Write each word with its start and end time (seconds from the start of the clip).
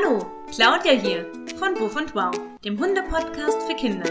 Hallo, 0.00 0.30
Claudia 0.54 0.92
hier 0.92 1.32
von 1.56 1.78
Wuff 1.80 1.96
und 1.96 2.14
Wow, 2.14 2.32
dem 2.64 2.78
Hunde-Podcast 2.78 3.62
für 3.62 3.74
Kinder. 3.74 4.08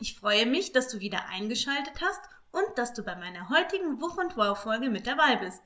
Ich 0.00 0.14
freue 0.14 0.46
mich, 0.46 0.72
dass 0.72 0.88
du 0.88 1.00
wieder 1.00 1.26
eingeschaltet 1.28 1.94
hast 2.00 2.20
und 2.52 2.66
dass 2.76 2.92
du 2.92 3.02
bei 3.02 3.16
meiner 3.16 3.48
heutigen 3.48 4.00
Wuff 4.00 4.16
und 4.16 4.36
Wow 4.36 4.56
Folge 4.56 4.90
mit 4.90 5.06
dabei 5.06 5.36
bist. 5.36 5.62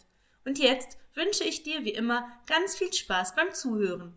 Und 0.46 0.58
jetzt 0.58 0.96
wünsche 1.14 1.44
ich 1.44 1.62
dir 1.62 1.84
wie 1.84 1.92
immer 1.92 2.30
ganz 2.46 2.76
viel 2.76 2.92
Spaß 2.92 3.34
beim 3.34 3.52
Zuhören. 3.52 4.14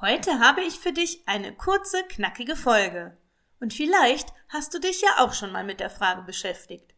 Heute 0.00 0.38
habe 0.38 0.60
ich 0.60 0.78
für 0.78 0.92
dich 0.92 1.22
eine 1.26 1.52
kurze, 1.56 2.04
knackige 2.04 2.54
Folge. 2.54 3.19
Und 3.60 3.74
vielleicht 3.74 4.32
hast 4.48 4.74
du 4.74 4.78
dich 4.78 5.02
ja 5.02 5.18
auch 5.18 5.34
schon 5.34 5.52
mal 5.52 5.64
mit 5.64 5.80
der 5.80 5.90
Frage 5.90 6.22
beschäftigt. 6.22 6.94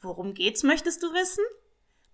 Worum 0.00 0.34
geht's, 0.34 0.62
möchtest 0.62 1.02
du 1.02 1.12
wissen? 1.12 1.44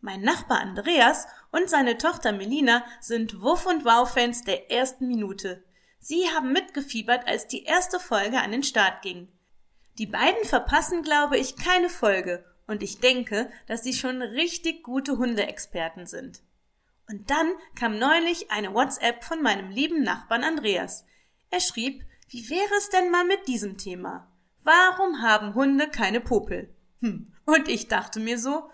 Mein 0.01 0.21
Nachbar 0.21 0.61
Andreas 0.61 1.27
und 1.51 1.71
seine 1.71 1.97
Tochter 1.99 2.33
Melina 2.33 2.85
sind 3.01 3.41
Wuff 3.41 3.67
und 3.67 3.85
Wow-Fans 3.85 4.45
der 4.45 4.71
ersten 4.71 5.09
Minute. 5.09 5.65
Sie 5.99 6.29
haben 6.35 6.53
mitgefiebert, 6.53 7.27
als 7.27 7.49
die 7.49 7.65
erste 7.65 7.99
Folge 7.99 8.41
an 8.41 8.53
den 8.53 8.63
Start 8.63 9.03
ging. 9.03 9.29
Die 9.99 10.07
beiden 10.07 10.45
verpassen, 10.45 11.03
glaube 11.03 11.39
ich, 11.39 11.57
keine 11.57 11.89
Folge 11.89 12.45
und 12.67 12.83
ich 12.83 13.01
denke, 13.01 13.51
dass 13.67 13.83
sie 13.83 13.95
schon 13.95 14.21
richtig 14.21 14.83
gute 14.83 15.17
Hundeexperten 15.17 16.07
sind. 16.07 16.43
Und 17.09 17.31
dann 17.31 17.53
kam 17.79 17.99
neulich 17.99 18.51
eine 18.51 18.75
WhatsApp 18.75 19.25
von 19.25 19.43
meinem 19.43 19.71
lieben 19.71 20.03
Nachbarn 20.03 20.45
Andreas. 20.45 21.05
Er 21.51 21.61
schrieb, 21.61 22.05
wie 22.29 22.51
wäre 22.51 22.75
es 22.79 22.89
denn 22.91 23.11
mal 23.11 23.25
mit 23.25 23.47
diesem 23.47 23.79
Thema? 23.79 24.31
Warum 24.63 25.23
haben 25.23 25.55
Hunde 25.55 25.89
keine 25.89 26.21
Popel? 26.21 26.75
Hm. 27.01 27.33
Und 27.45 27.69
ich 27.69 27.89
dachte 27.89 28.19
mir 28.19 28.39
so, 28.39 28.69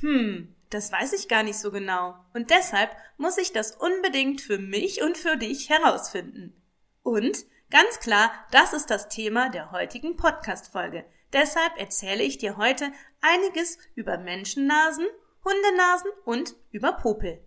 hm, 0.00 0.54
das 0.70 0.90
weiß 0.90 1.12
ich 1.12 1.28
gar 1.28 1.42
nicht 1.42 1.58
so 1.58 1.70
genau. 1.70 2.14
Und 2.32 2.50
deshalb 2.50 2.90
muss 3.18 3.38
ich 3.38 3.52
das 3.52 3.72
unbedingt 3.72 4.40
für 4.40 4.58
mich 4.58 5.02
und 5.02 5.18
für 5.18 5.36
dich 5.36 5.68
herausfinden. 5.68 6.60
Und 7.02 7.44
ganz 7.70 8.00
klar, 8.00 8.32
das 8.50 8.72
ist 8.72 8.90
das 8.90 9.08
Thema 9.08 9.50
der 9.50 9.72
heutigen 9.72 10.16
Podcast-Folge. 10.16 11.04
Deshalb 11.32 11.76
erzähle 11.78 12.22
ich 12.22 12.38
dir 12.38 12.56
heute 12.56 12.90
einiges 13.20 13.78
über 13.94 14.18
Menschennasen, 14.18 15.06
Hundenasen 15.44 16.10
und 16.24 16.56
über 16.70 16.92
Popel. 16.92 17.40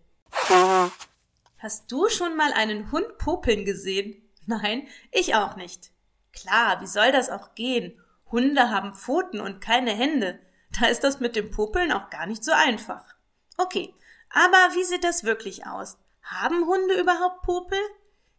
Hast 1.57 1.91
du 1.91 2.07
schon 2.07 2.37
mal 2.37 2.53
einen 2.53 2.91
Hund 2.91 3.17
popeln 3.17 3.65
gesehen? 3.65 4.28
Nein, 4.49 4.87
ich 5.11 5.35
auch 5.35 5.57
nicht. 5.57 5.91
Klar, 6.33 6.81
wie 6.81 6.87
soll 6.87 7.11
das 7.11 7.29
auch 7.29 7.53
gehen? 7.53 8.01
Hunde 8.31 8.71
haben 8.71 8.95
Pfoten 8.95 9.41
und 9.41 9.61
keine 9.61 9.91
Hände. 9.91 10.39
Da 10.71 10.87
ist 10.87 11.03
das 11.03 11.19
mit 11.19 11.35
dem 11.35 11.51
Popeln 11.51 11.91
auch 11.91 12.09
gar 12.09 12.25
nicht 12.25 12.43
so 12.43 12.51
einfach. 12.51 13.05
Okay, 13.57 13.93
aber 14.31 14.73
wie 14.73 14.83
sieht 14.83 15.03
das 15.03 15.23
wirklich 15.23 15.67
aus? 15.67 15.99
Haben 16.23 16.65
Hunde 16.65 16.99
überhaupt 16.99 17.43
Popel? 17.43 17.77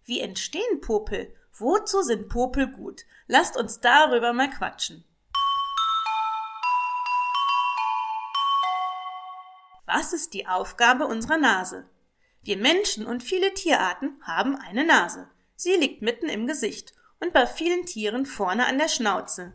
Wie 0.05 0.19
entstehen 0.19 0.81
Popel? 0.81 1.33
Wozu 1.53 2.03
sind 2.03 2.29
Popel 2.29 2.67
gut? 2.67 3.03
Lasst 3.29 3.57
uns 3.57 3.79
darüber 3.79 4.33
mal 4.33 4.51
quatschen. 4.51 5.05
Was 9.87 10.13
ist 10.13 10.35
die 10.35 10.49
Aufgabe 10.49 11.07
unserer 11.07 11.39
Nase? 11.39 11.89
Wir 12.43 12.57
Menschen 12.57 13.07
und 13.07 13.23
viele 13.23 13.55
Tierarten 13.55 14.21
haben 14.25 14.57
eine 14.57 14.85
Nase. 14.85 15.29
Sie 15.63 15.75
liegt 15.75 16.01
mitten 16.01 16.31
im 16.31 16.47
Gesicht 16.47 16.95
und 17.21 17.35
bei 17.35 17.47
vielen 17.47 17.85
Tieren 17.85 18.25
vorne 18.25 18.65
an 18.65 18.79
der 18.79 18.89
Schnauze. 18.89 19.53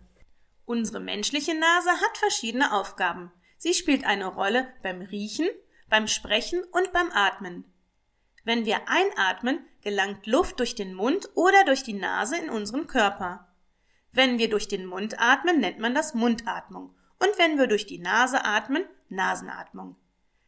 Unsere 0.64 1.00
menschliche 1.00 1.56
Nase 1.56 1.90
hat 1.90 2.20
verschiedene 2.20 2.74
Aufgaben. 2.74 3.32
Sie 3.58 3.74
spielt 3.74 4.06
eine 4.06 4.28
Rolle 4.28 4.68
beim 4.84 5.02
Riechen, 5.02 5.50
beim 5.90 6.08
Sprechen 6.08 6.64
und 6.64 6.94
beim 6.94 7.10
Atmen. 7.12 7.66
Wenn 8.44 8.68
wir 8.68 8.82
einatmen, 8.88 9.66
gelangt 9.82 10.28
Luft 10.28 10.60
durch 10.60 10.76
den 10.76 10.94
Mund 10.94 11.28
oder 11.34 11.64
durch 11.66 11.82
die 11.82 11.94
Nase 11.94 12.38
in 12.38 12.52
unseren 12.52 12.86
Körper. 12.86 13.52
Wenn 14.12 14.38
wir 14.38 14.52
durch 14.52 14.68
den 14.68 14.86
Mund 14.86 15.20
atmen, 15.20 15.60
nennt 15.60 15.80
man 15.80 15.96
das 15.96 16.14
Mundatmung. 16.14 16.96
Und 17.18 17.40
wenn 17.40 17.58
wir 17.58 17.66
durch 17.66 17.88
die 17.88 17.98
Nase 17.98 18.46
atmen, 18.46 18.86
Nasenatmung. 19.10 19.96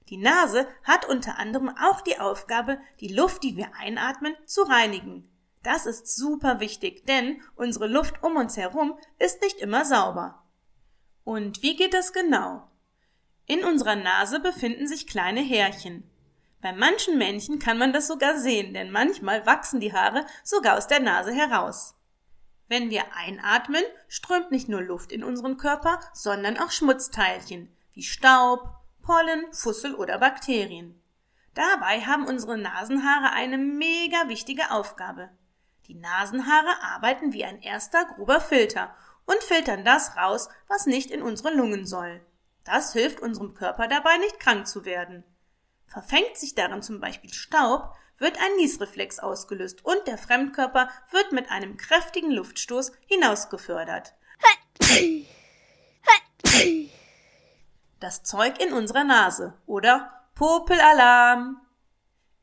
Die 0.10 0.18
Nase 0.18 0.68
hat 0.84 1.10
unter 1.10 1.40
anderem 1.40 1.76
auch 1.82 2.02
die 2.02 2.20
Aufgabe, 2.20 2.80
die 3.00 3.12
Luft, 3.12 3.42
die 3.42 3.58
wir 3.58 3.74
einatmen, 3.74 4.36
zu 4.46 4.62
reinigen. 4.62 5.28
Das 5.68 5.86
ist 5.86 6.16
super 6.16 6.62
wichtig, 6.62 7.06
denn 7.08 7.42
unsere 7.58 7.88
Luft 7.88 8.24
um 8.24 8.38
uns 8.38 8.56
herum 8.56 8.98
ist 9.20 9.42
nicht 9.42 9.60
immer 9.60 9.84
sauber. 9.84 10.42
Und 11.26 11.62
wie 11.62 11.76
geht 11.76 11.94
das 11.94 12.14
genau? 12.14 12.72
In 13.48 13.66
unserer 13.66 13.98
Nase 13.98 14.40
befinden 14.40 14.88
sich 14.88 15.08
kleine 15.08 15.42
Härchen. 15.42 16.10
Bei 16.62 16.72
manchen 16.72 17.18
Männchen 17.18 17.60
kann 17.60 17.78
man 17.78 17.92
das 17.92 18.08
sogar 18.08 18.38
sehen, 18.38 18.74
denn 18.74 18.92
manchmal 18.92 19.46
wachsen 19.46 19.82
die 19.82 19.92
Haare 19.92 20.26
sogar 20.42 20.78
aus 20.78 20.88
der 20.88 21.02
Nase 21.02 21.34
heraus. 21.34 21.96
Wenn 22.70 22.90
wir 22.90 23.04
einatmen, 23.14 23.84
strömt 24.08 24.52
nicht 24.52 24.70
nur 24.70 24.82
Luft 24.82 25.12
in 25.12 25.22
unseren 25.22 25.58
Körper, 25.58 26.00
sondern 26.14 26.58
auch 26.58 26.72
Schmutzteilchen 26.72 27.76
wie 27.92 28.04
Staub, 28.04 28.70
Pollen, 29.02 29.44
Fussel 29.52 29.96
oder 29.96 30.18
Bakterien. 30.18 31.04
Dabei 31.56 32.06
haben 32.06 32.26
unsere 32.26 32.58
Nasenhaare 32.58 33.34
eine 33.34 33.58
mega 33.58 34.30
wichtige 34.30 34.72
Aufgabe. 34.72 35.30
Die 35.88 35.96
Nasenhaare 35.96 36.82
arbeiten 36.82 37.34
wie 37.34 37.46
ein 37.46 37.62
erster 37.62 38.06
grober 38.06 38.42
Filter 38.42 38.94
und 39.26 39.42
filtern 39.44 39.84
das 39.86 40.16
raus, 40.18 40.50
was 40.68 40.86
nicht 40.86 41.12
in 41.12 41.22
unsere 41.22 41.54
Lungen 41.54 41.86
soll. 41.86 42.22
Das 42.64 42.94
hilft 42.94 43.20
unserem 43.22 43.54
Körper 43.54 43.88
dabei, 43.88 44.18
nicht 44.18 44.40
krank 44.40 44.68
zu 44.68 44.86
werden. 44.86 45.24
Verfängt 45.86 46.38
sich 46.38 46.56
darin 46.56 46.82
zum 46.82 47.00
Beispiel 47.00 47.34
Staub, 47.34 47.96
wird 48.18 48.38
ein 48.38 48.56
Niesreflex 48.58 49.20
ausgelöst 49.20 49.86
und 49.86 50.06
der 50.08 50.18
Fremdkörper 50.18 50.90
wird 51.12 51.32
mit 51.32 51.50
einem 51.50 51.78
kräftigen 51.78 52.32
Luftstoß 52.32 52.92
hinausgefördert 53.08 54.14
das 58.00 58.24
Zeug 58.24 58.62
in 58.62 58.74
unserer 58.74 59.04
Nase 59.04 59.54
oder 59.66 60.12
Popelalarm. 60.36 61.62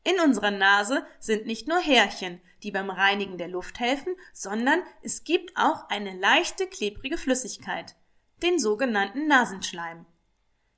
In 0.04 0.20
unserer 0.20 0.50
Nase 0.50 1.06
sind 1.19 1.47
nicht 1.47 1.66
nur 1.66 1.81
Härchen, 1.81 2.41
die 2.62 2.70
beim 2.70 2.91
Reinigen 2.91 3.38
der 3.38 3.48
Luft 3.48 3.81
helfen, 3.81 4.15
sondern 4.34 4.82
es 5.03 5.25
gibt 5.25 5.56
auch 5.56 5.88
eine 5.88 6.16
leichte 6.16 6.66
klebrige 6.66 7.16
Flüssigkeit, 7.16 7.97
den 8.43 8.59
sogenannten 8.59 9.26
Nasenschleim. 9.26 10.04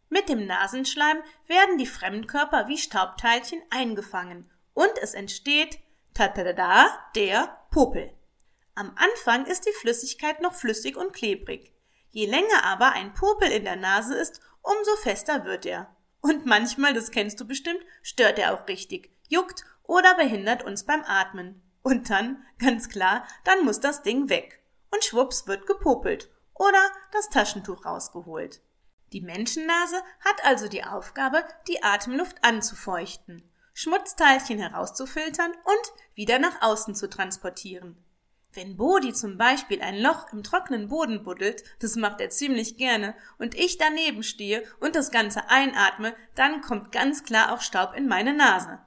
Mit 0.09 0.29
dem 0.29 0.47
Nasenschleim 0.47 1.19
werden 1.49 1.79
die 1.79 1.87
Fremdkörper 1.87 2.69
wie 2.69 2.79
Staubteilchen 2.79 3.61
eingefangen 3.71 4.49
und 4.75 4.93
es 5.03 5.15
entsteht 5.15 5.81
tatada 6.15 6.87
der 7.17 7.67
Popel. 7.71 8.13
Am 8.77 8.95
Anfang 8.97 9.47
ist 9.47 9.67
die 9.67 9.73
Flüssigkeit 9.73 10.41
noch 10.41 10.55
flüssig 10.55 10.97
und 10.97 11.13
klebrig. 11.13 11.73
Je 12.11 12.27
länger 12.27 12.63
aber 12.65 12.93
ein 12.93 13.13
Popel 13.15 13.51
in 13.51 13.65
der 13.65 13.77
Nase 13.77 14.15
ist, 14.15 14.41
umso 14.63 14.97
fester 15.03 15.45
wird 15.45 15.67
er. 15.67 15.96
Und 16.27 16.45
manchmal, 16.45 16.93
das 16.93 17.13
kennst 17.13 17.41
du 17.41 17.47
bestimmt, 17.47 17.79
stört 18.03 18.41
er 18.41 18.53
auch 18.53 18.67
richtig, 18.67 19.17
juckt 19.29 19.65
oder 19.85 20.17
behindert 20.17 20.65
uns 20.65 20.83
beim 20.83 21.05
Atmen. 21.05 21.63
Und 21.83 22.11
dann, 22.11 22.45
ganz 22.59 22.89
klar, 22.89 23.25
dann 23.45 23.65
muss 23.65 23.79
das 23.79 24.03
Ding 24.03 24.29
weg. 24.29 24.61
Und 24.91 25.05
schwupps 25.05 25.47
wird 25.47 25.69
gepopelt 25.69 26.29
oder 26.53 26.81
das 27.13 27.29
Taschentuch 27.29 27.85
rausgeholt. 27.85 28.61
Die 29.13 29.21
Menschennase 29.21 30.03
hat 30.19 30.45
also 30.45 30.67
die 30.67 30.83
Aufgabe, 30.83 31.45
die 31.69 31.85
Atemluft 31.85 32.43
anzufeuchten, 32.43 33.49
Schmutzteilchen 33.73 34.59
herauszufiltern 34.59 35.53
und 35.53 35.93
wieder 36.17 36.41
nach 36.41 36.61
außen 36.61 36.97
zu 36.97 37.09
transportieren. 37.09 38.05
Wenn 38.57 38.79
Bodi 38.79 39.13
zum 39.13 39.37
Beispiel 39.37 39.83
ein 39.83 40.01
Loch 40.01 40.33
im 40.33 40.43
trockenen 40.43 40.89
Boden 40.89 41.25
buddelt, 41.25 41.63
das 41.81 41.95
macht 41.95 42.23
er 42.23 42.31
ziemlich 42.31 42.79
gerne, 42.79 43.15
und 43.37 43.55
ich 43.55 43.77
daneben 43.77 44.23
stehe 44.23 44.65
und 44.81 44.97
das 44.97 45.11
Ganze 45.11 45.51
einatme, 45.51 46.17
dann 46.35 46.63
kommt 46.63 46.91
ganz 46.91 47.23
klar 47.23 47.53
auch 47.53 47.61
Staub 47.61 47.93
in 47.95 48.09
meine 48.09 48.33
Nase. 48.33 48.79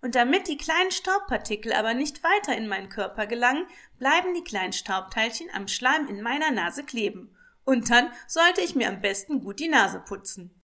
Und 0.00 0.14
damit 0.14 0.48
die 0.48 0.56
kleinen 0.56 0.90
Staubpartikel 0.90 1.74
aber 1.74 1.92
nicht 1.92 2.22
weiter 2.24 2.56
in 2.56 2.66
meinen 2.66 2.88
Körper 2.88 3.26
gelangen, 3.26 3.66
bleiben 3.98 4.32
die 4.32 4.42
kleinen 4.42 4.72
Staubteilchen 4.72 5.50
am 5.52 5.68
Schleim 5.68 6.08
in 6.08 6.22
meiner 6.22 6.50
Nase 6.50 6.82
kleben. 6.82 7.36
Und 7.64 7.90
dann 7.90 8.10
sollte 8.26 8.62
ich 8.62 8.74
mir 8.74 8.88
am 8.88 9.02
besten 9.02 9.44
gut 9.44 9.60
die 9.60 9.68
Nase 9.68 10.00
putzen. 10.00 10.62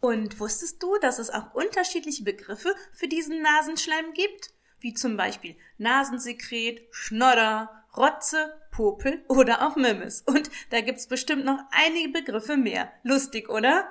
Und 0.00 0.38
wusstest 0.40 0.82
du, 0.82 0.98
dass 0.98 1.18
es 1.18 1.30
auch 1.30 1.54
unterschiedliche 1.54 2.22
Begriffe 2.22 2.74
für 2.92 3.08
diesen 3.08 3.40
Nasenschleim 3.40 4.12
gibt? 4.12 4.50
Wie 4.80 4.94
zum 4.94 5.16
Beispiel 5.16 5.56
Nasensekret, 5.78 6.86
Schnodder, 6.90 7.84
Rotze, 7.96 8.60
Popel 8.70 9.24
oder 9.28 9.66
auch 9.66 9.76
Mimmes. 9.76 10.22
Und 10.22 10.50
da 10.70 10.80
gibt's 10.80 11.06
bestimmt 11.06 11.44
noch 11.44 11.58
einige 11.70 12.10
Begriffe 12.10 12.56
mehr. 12.56 12.92
Lustig, 13.02 13.48
oder? 13.48 13.88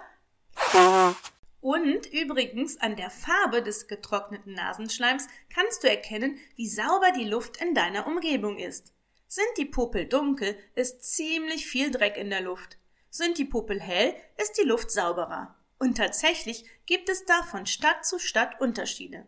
Und 1.62 2.06
übrigens 2.14 2.80
an 2.80 2.96
der 2.96 3.10
Farbe 3.10 3.64
des 3.64 3.88
getrockneten 3.88 4.54
Nasenschleims 4.54 5.28
kannst 5.52 5.84
du 5.84 5.90
erkennen, 5.90 6.38
wie 6.56 6.70
sauber 6.70 7.12
die 7.18 7.26
Luft 7.26 7.58
in 7.58 7.74
deiner 7.74 8.06
Umgebung 8.06 8.60
ist. 8.60 8.94
Sind 9.28 9.48
die 9.58 9.66
Popel 9.66 10.06
dunkel, 10.06 10.56
ist 10.76 11.04
ziemlich 11.04 11.66
viel 11.66 11.90
Dreck 11.90 12.18
in 12.18 12.30
der 12.30 12.42
Luft. 12.42 12.78
Sind 13.10 13.40
die 13.40 13.46
Popel 13.46 13.82
hell, 13.82 14.14
ist 14.38 14.60
die 14.60 14.68
Luft 14.68 14.92
sauberer. 14.92 15.56
Und 15.80 15.98
tatsächlich 15.98 16.66
gibt 16.86 17.10
es 17.10 17.26
da 17.26 17.42
von 17.42 17.66
Stadt 17.66 18.06
zu 18.06 18.20
Stadt 18.20 18.62
Unterschiede. 18.62 19.26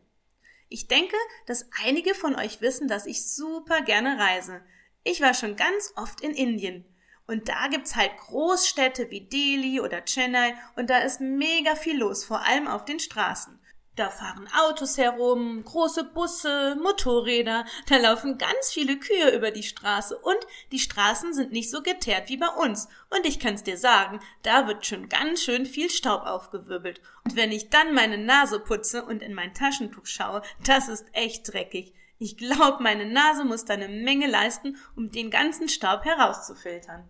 Ich 0.69 0.87
denke, 0.87 1.15
dass 1.45 1.69
einige 1.83 2.13
von 2.13 2.35
euch 2.35 2.61
wissen, 2.61 2.87
dass 2.87 3.05
ich 3.05 3.29
super 3.29 3.81
gerne 3.81 4.19
reise. 4.19 4.61
Ich 5.03 5.21
war 5.21 5.33
schon 5.33 5.55
ganz 5.55 5.93
oft 5.95 6.21
in 6.21 6.31
Indien. 6.31 6.85
Und 7.25 7.49
da 7.49 7.67
gibt's 7.67 7.95
halt 7.95 8.15
Großstädte 8.17 9.09
wie 9.09 9.27
Delhi 9.27 9.81
oder 9.81 10.01
Chennai 10.01 10.55
und 10.75 10.89
da 10.89 10.99
ist 10.99 11.19
mega 11.19 11.75
viel 11.75 11.97
los, 11.97 12.23
vor 12.23 12.45
allem 12.45 12.67
auf 12.67 12.85
den 12.85 12.99
Straßen. 12.99 13.59
Da 13.97 14.11
fahren 14.11 14.47
Autos 14.55 14.99
herum, 14.99 15.63
große 15.63 16.03
Busse, 16.03 16.75
Motorräder, 16.75 17.65
da 17.89 17.97
laufen 17.97 18.37
ganz 18.37 18.71
viele 18.71 18.99
Kühe 18.99 19.35
über 19.35 19.49
die 19.49 19.63
Straße 19.63 20.15
und 20.15 20.37
die 20.71 20.77
Straßen 20.77 21.33
sind 21.33 21.51
nicht 21.51 21.71
so 21.71 21.81
geteert 21.81 22.29
wie 22.29 22.37
bei 22.37 22.47
uns. 22.47 22.89
Und 23.09 23.25
ich 23.25 23.39
kann's 23.39 23.63
dir 23.63 23.75
sagen, 23.75 24.19
da 24.43 24.67
wird 24.67 24.85
schon 24.85 25.09
ganz 25.09 25.41
schön 25.41 25.65
viel 25.65 25.89
Staub 25.89 26.27
aufgewirbelt. 26.27 27.01
Und 27.25 27.35
wenn 27.35 27.51
ich 27.51 27.71
dann 27.71 27.95
meine 27.95 28.19
Nase 28.19 28.59
putze 28.59 29.03
und 29.03 29.23
in 29.23 29.33
mein 29.33 29.55
Taschentuch 29.55 30.05
schaue, 30.05 30.43
das 30.63 30.89
ist 30.89 31.07
echt 31.13 31.51
dreckig. 31.51 31.91
Ich 32.19 32.37
glaub, 32.37 32.79
meine 32.79 33.07
Nase 33.07 33.45
muss 33.45 33.65
da 33.65 33.73
eine 33.73 33.89
Menge 33.89 34.27
leisten, 34.27 34.77
um 34.95 35.09
den 35.09 35.31
ganzen 35.31 35.69
Staub 35.69 36.05
herauszufiltern. 36.05 37.09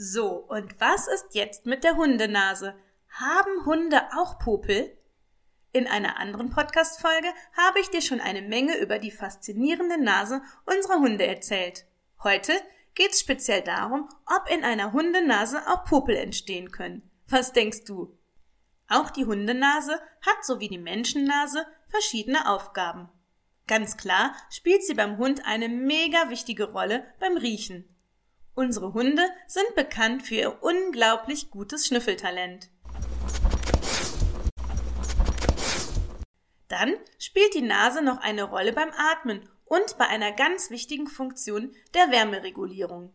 So, 0.00 0.44
und 0.46 0.80
was 0.80 1.08
ist 1.08 1.34
jetzt 1.34 1.66
mit 1.66 1.82
der 1.82 1.96
Hundenase? 1.96 2.76
Haben 3.10 3.66
Hunde 3.66 4.00
auch 4.16 4.38
Popel? 4.38 4.96
In 5.72 5.88
einer 5.88 6.20
anderen 6.20 6.50
Podcast-Folge 6.50 7.26
habe 7.56 7.80
ich 7.80 7.90
dir 7.90 8.00
schon 8.00 8.20
eine 8.20 8.42
Menge 8.42 8.78
über 8.78 9.00
die 9.00 9.10
faszinierende 9.10 10.00
Nase 10.00 10.40
unserer 10.66 11.00
Hunde 11.00 11.26
erzählt. 11.26 11.84
Heute 12.22 12.52
geht's 12.94 13.18
speziell 13.18 13.62
darum, 13.62 14.08
ob 14.24 14.48
in 14.48 14.62
einer 14.62 14.92
Hundenase 14.92 15.66
auch 15.66 15.84
Popel 15.84 16.14
entstehen 16.14 16.70
können. 16.70 17.02
Was 17.26 17.52
denkst 17.52 17.82
du? 17.82 18.16
Auch 18.88 19.10
die 19.10 19.26
Hundenase 19.26 20.00
hat 20.24 20.44
so 20.44 20.60
wie 20.60 20.68
die 20.68 20.78
Menschennase 20.78 21.66
verschiedene 21.88 22.48
Aufgaben. 22.48 23.08
Ganz 23.66 23.96
klar 23.96 24.32
spielt 24.48 24.84
sie 24.84 24.94
beim 24.94 25.18
Hund 25.18 25.44
eine 25.44 25.68
mega 25.68 26.30
wichtige 26.30 26.70
Rolle 26.70 27.04
beim 27.18 27.36
Riechen. 27.36 27.97
Unsere 28.58 28.92
Hunde 28.92 29.22
sind 29.46 29.76
bekannt 29.76 30.24
für 30.24 30.34
ihr 30.34 30.62
unglaublich 30.64 31.48
gutes 31.52 31.86
Schnüffeltalent. 31.86 32.68
Dann 36.66 36.96
spielt 37.20 37.54
die 37.54 37.62
Nase 37.62 38.02
noch 38.02 38.18
eine 38.18 38.42
Rolle 38.42 38.72
beim 38.72 38.90
Atmen 38.96 39.48
und 39.64 39.96
bei 39.96 40.08
einer 40.08 40.32
ganz 40.32 40.70
wichtigen 40.70 41.06
Funktion 41.06 41.72
der 41.94 42.10
Wärmeregulierung. 42.10 43.14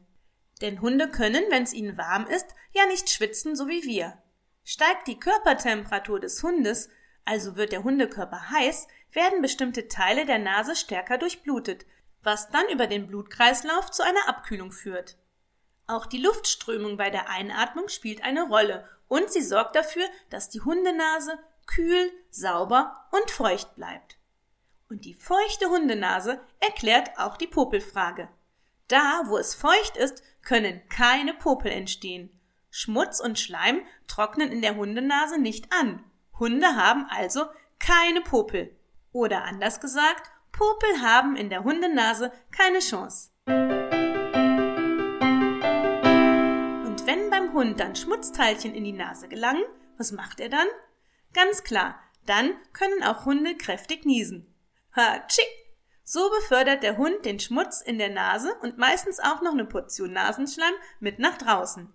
Denn 0.62 0.80
Hunde 0.80 1.10
können, 1.10 1.44
wenn 1.50 1.64
es 1.64 1.74
ihnen 1.74 1.98
warm 1.98 2.26
ist, 2.26 2.48
ja 2.72 2.86
nicht 2.86 3.10
schwitzen, 3.10 3.58
so 3.58 3.68
wie 3.68 3.84
wir. 3.84 4.18
Steigt 4.64 5.10
die 5.10 5.20
Körpertemperatur 5.20 6.22
des 6.22 6.42
Hundes, 6.42 6.88
also 7.26 7.58
wird 7.58 7.74
der 7.74 7.84
Hundekörper 7.84 8.50
heiß, 8.52 8.88
werden 9.12 9.42
bestimmte 9.42 9.90
Teile 9.90 10.26
der 10.26 10.40
Nase 10.40 10.78
stärker 10.78 11.18
durchblutet, 11.18 11.86
was 12.22 12.50
dann 12.50 12.70
über 12.70 12.88
den 12.88 13.08
Blutkreislauf 13.08 13.92
zu 13.92 14.04
einer 14.04 14.30
Abkühlung 14.30 14.72
führt. 14.72 15.18
Auch 15.88 16.06
die 16.06 16.22
Luftströmung 16.22 16.98
bei 16.98 17.10
der 17.10 17.30
Einatmung 17.30 17.90
spielt 17.90 18.24
eine 18.24 18.44
Rolle 18.44 18.88
und 19.08 19.32
sie 19.32 19.42
sorgt 19.42 19.76
dafür, 19.76 20.06
dass 20.30 20.50
die 20.50 20.62
Hundenase 20.62 21.38
kühl, 21.66 22.12
sauber 22.30 23.08
und 23.12 23.30
feucht 23.32 23.76
bleibt. 23.76 24.18
Und 24.90 25.06
die 25.06 25.14
feuchte 25.14 25.70
Hundenase 25.70 26.40
erklärt 26.60 27.18
auch 27.18 27.38
die 27.38 27.48
Popelfrage. 27.48 28.30
Da, 28.88 29.24
wo 29.26 29.38
es 29.38 29.56
feucht 29.56 29.98
ist, 29.98 30.24
können 30.44 30.88
keine 30.90 31.34
Popel 31.34 31.72
entstehen. 31.72 32.30
Schmutz 32.70 33.20
und 33.20 33.40
Schleim 33.40 33.82
trocknen 34.08 34.52
in 34.52 34.62
der 34.62 34.76
Hundenase 34.76 35.40
nicht 35.40 35.72
an. 35.72 36.04
Hunde 36.40 36.76
haben 36.76 37.08
also 37.10 37.46
keine 37.80 38.22
Popel. 38.22 38.76
Oder 39.12 39.44
anders 39.44 39.80
gesagt, 39.80 40.32
Popel 40.52 41.02
haben 41.02 41.36
in 41.36 41.50
der 41.50 41.64
Hundenase 41.64 42.32
keine 42.52 42.80
Chance. 42.80 43.33
Hund 47.54 47.80
dann 47.80 47.96
Schmutzteilchen 47.96 48.74
in 48.74 48.84
die 48.84 48.94
Nase 48.94 49.28
gelangen, 49.28 49.64
was 49.98 50.12
macht 50.12 50.40
er 50.40 50.50
dann? 50.50 50.68
Ganz 51.34 51.64
klar, 51.64 52.00
dann 52.26 52.52
können 52.74 53.04
auch 53.04 53.26
Hunde 53.26 53.56
kräftig 53.56 54.06
niesen. 54.06 54.54
Hatschi! 54.92 55.44
So 56.04 56.30
befördert 56.30 56.84
der 56.84 56.98
Hund 56.98 57.24
den 57.24 57.40
Schmutz 57.40 57.82
in 57.82 57.98
der 57.98 58.10
Nase 58.10 58.54
und 58.62 58.78
meistens 58.78 59.20
auch 59.20 59.42
noch 59.42 59.54
eine 59.54 59.66
Portion 59.66 60.12
Nasenschleim 60.12 60.74
mit 61.00 61.20
nach 61.20 61.38
draußen. 61.38 61.94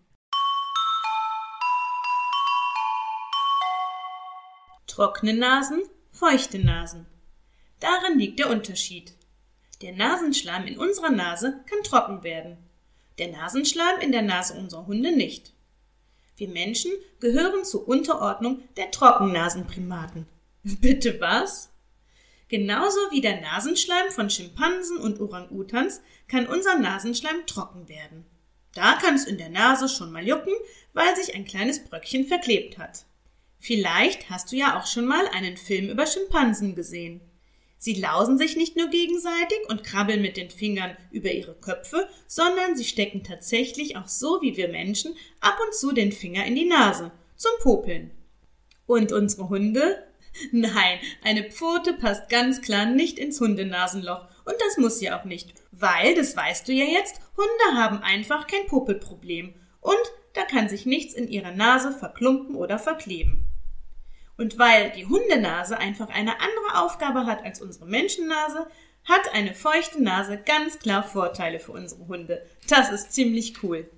Trockene 4.87 5.34
Nasen, 5.34 5.82
feuchte 6.11 6.58
Nasen. 6.58 7.06
Darin 7.81 8.19
liegt 8.19 8.38
der 8.38 8.49
Unterschied. 8.49 9.14
Der 9.82 9.93
Nasenschleim 9.93 10.66
in 10.66 10.78
unserer 10.78 11.11
Nase 11.11 11.62
kann 11.69 11.82
trocken 11.82 12.22
werden 12.22 12.67
der 13.18 13.28
Nasenschleim 13.28 14.00
in 14.00 14.12
der 14.12 14.22
Nase 14.22 14.54
unserer 14.54 14.86
Hunde 14.86 15.14
nicht. 15.14 15.52
Wir 16.36 16.48
Menschen 16.48 16.92
gehören 17.20 17.64
zur 17.64 17.88
Unterordnung 17.88 18.62
der 18.76 18.90
Trockennasenprimaten. 18.90 20.26
Bitte 20.62 21.20
was? 21.20 21.70
Genauso 22.48 22.98
wie 23.10 23.20
der 23.20 23.40
Nasenschleim 23.40 24.10
von 24.10 24.30
Schimpansen 24.30 24.98
und 24.98 25.20
Orang-Utans 25.20 26.00
kann 26.28 26.46
unser 26.46 26.78
Nasenschleim 26.78 27.44
trocken 27.46 27.88
werden. 27.88 28.24
Da 28.74 28.94
kann 28.94 29.16
es 29.16 29.24
in 29.24 29.38
der 29.38 29.50
Nase 29.50 29.88
schon 29.88 30.12
mal 30.12 30.26
jucken, 30.26 30.54
weil 30.92 31.14
sich 31.16 31.34
ein 31.34 31.44
kleines 31.44 31.84
Bröckchen 31.84 32.24
verklebt 32.24 32.78
hat. 32.78 33.04
Vielleicht 33.58 34.30
hast 34.30 34.52
du 34.52 34.56
ja 34.56 34.78
auch 34.78 34.86
schon 34.86 35.06
mal 35.06 35.26
einen 35.28 35.56
Film 35.56 35.90
über 35.90 36.06
Schimpansen 36.06 36.74
gesehen. 36.74 37.20
Sie 37.78 37.94
lausen 37.94 38.38
sich 38.38 38.56
nicht 38.56 38.76
nur 38.76 38.88
gegenseitig 38.88 39.58
und 39.69 39.84
krabbeln 39.84 40.20
mit 40.20 40.36
den 40.36 40.50
Fingern 40.50 40.96
über 41.12 41.30
ihre 41.30 41.54
Köpfe, 41.54 42.08
sondern 42.26 42.76
sie 42.76 42.84
stecken 42.84 43.22
tatsächlich 43.22 43.96
auch 43.96 44.08
so 44.08 44.42
wie 44.42 44.56
wir 44.56 44.69
Menschen 44.69 45.14
ab 45.40 45.56
und 45.64 45.75
zu 45.75 45.92
den 45.92 46.10
Finger 46.10 46.44
in 46.44 46.56
die 46.56 46.64
Nase 46.64 47.12
zum 47.36 47.52
Popeln. 47.62 48.10
Und 48.86 49.12
unsere 49.12 49.48
Hunde? 49.48 50.04
Nein, 50.52 50.99
eine 51.23 51.50
Pfote 51.50 51.94
passt 51.94 52.28
ganz 52.28 52.62
klar 52.62 52.87
nicht 52.87 53.18
ins 53.18 53.40
Hundenasenloch 53.40 54.26
und 54.44 54.56
das 54.66 54.76
muss 54.76 54.99
sie 54.99 55.11
auch 55.11 55.25
nicht, 55.25 55.54
weil, 55.70 56.14
das 56.14 56.37
weißt 56.37 56.66
du 56.66 56.73
ja 56.73 56.85
jetzt, 56.85 57.20
Hunde 57.37 57.80
haben 57.80 58.02
einfach 58.02 58.47
kein 58.47 58.66
Popelproblem 58.66 59.54
und 59.80 60.12
da 60.35 60.42
kann 60.42 60.68
sich 60.68 60.85
nichts 60.85 61.14
in 61.14 61.28
ihrer 61.28 61.52
Nase 61.52 61.92
verklumpen 61.92 62.54
oder 62.54 62.78
verkleben. 62.78 63.48
Und 64.38 64.57
weil 64.57 64.90
die 64.92 65.04
Hundenase 65.04 65.78
einfach 65.78 66.09
eine 66.11 66.40
andere 66.40 66.80
Aufgabe 66.80 67.26
hat 67.26 67.45
als 67.45 67.61
unsere 67.61 67.87
Menschennase, 67.87 68.71
hat 69.04 69.35
eine 69.35 69.52
feuchte 69.52 70.00
Nase 70.00 70.38
ganz 70.38 70.78
klar 70.78 71.02
Vorteile 71.02 71.59
für 71.59 71.73
unsere 71.73 72.07
Hunde. 72.07 72.47
Das 72.68 72.90
ist 72.92 73.12
ziemlich 73.12 73.64
cool. 73.64 73.90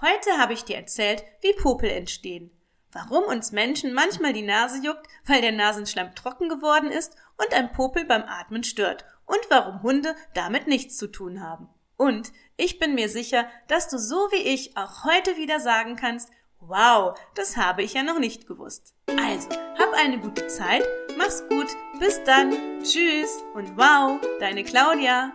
Heute 0.00 0.38
habe 0.38 0.54
ich 0.54 0.64
dir 0.64 0.76
erzählt, 0.76 1.22
wie 1.42 1.52
Popel 1.52 1.90
entstehen. 1.90 2.50
Warum 2.90 3.24
uns 3.24 3.52
Menschen 3.52 3.92
manchmal 3.92 4.32
die 4.32 4.40
Nase 4.40 4.82
juckt, 4.82 5.06
weil 5.26 5.42
der 5.42 5.52
Nasenschleim 5.52 6.14
trocken 6.14 6.48
geworden 6.48 6.90
ist 6.90 7.16
und 7.36 7.52
ein 7.52 7.70
Popel 7.72 8.06
beim 8.06 8.22
Atmen 8.22 8.64
stört 8.64 9.04
und 9.26 9.40
warum 9.50 9.82
Hunde 9.82 10.16
damit 10.32 10.66
nichts 10.66 10.96
zu 10.96 11.08
tun 11.08 11.42
haben. 11.42 11.68
Und 11.98 12.32
ich 12.60 12.78
bin 12.78 12.94
mir 12.94 13.08
sicher, 13.08 13.46
dass 13.68 13.88
du 13.88 13.98
so 13.98 14.28
wie 14.30 14.42
ich 14.42 14.76
auch 14.76 15.04
heute 15.04 15.36
wieder 15.36 15.60
sagen 15.60 15.96
kannst, 15.96 16.30
wow, 16.60 17.18
das 17.34 17.56
habe 17.56 17.82
ich 17.82 17.94
ja 17.94 18.02
noch 18.02 18.18
nicht 18.18 18.46
gewusst. 18.46 18.94
Also, 19.06 19.48
hab 19.78 19.94
eine 19.94 20.18
gute 20.18 20.46
Zeit, 20.46 20.86
mach's 21.16 21.42
gut, 21.48 21.68
bis 21.98 22.22
dann, 22.24 22.82
tschüss 22.82 23.42
und 23.54 23.76
wow, 23.78 24.20
deine 24.40 24.62
Claudia. 24.62 25.32